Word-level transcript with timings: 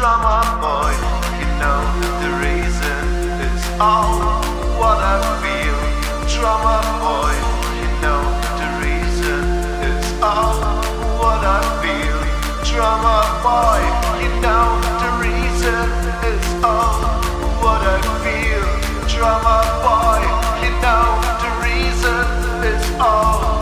Drama 0.00 0.40
boy, 0.64 0.96
you 1.40 1.48
know 1.60 1.80
the 2.24 2.30
reason 2.40 3.04
is 3.44 3.62
all 3.78 4.40
what 4.80 4.96
I 4.96 5.20
feel. 5.44 5.76
Drama 6.26 6.80
boy, 7.04 7.36
you 7.76 7.88
know 8.00 8.22
the 8.56 8.68
reason 8.80 9.44
is 9.84 10.06
all 10.22 10.56
what 11.20 11.44
I 11.44 11.60
feel. 11.84 12.16
Drama 12.64 13.18
boy, 13.44 13.80
you 14.24 14.32
know 14.40 14.80
the 15.04 15.10
reason 15.20 15.84
is 16.32 16.46
all 16.64 16.96
what 17.60 17.82
I 17.84 18.00
feel. 18.24 18.64
Drama 19.06 19.60
boy, 19.84 20.24
you 20.64 20.72
know 20.80 21.04
the 21.44 21.50
reason 21.68 22.24
is 22.72 22.84
all. 22.98 23.60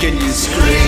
Can 0.00 0.14
you 0.16 0.32
scream? 0.32 0.87